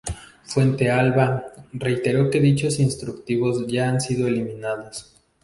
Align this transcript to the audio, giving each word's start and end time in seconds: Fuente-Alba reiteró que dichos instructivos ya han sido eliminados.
Fuente-Alba 0.45 1.45
reiteró 1.73 2.31
que 2.31 2.39
dichos 2.39 2.79
instructivos 2.79 3.67
ya 3.67 3.87
han 3.87 4.01
sido 4.01 4.25
eliminados. 4.27 5.13